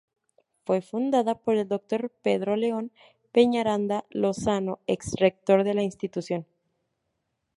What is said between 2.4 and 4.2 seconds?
León Peñaranda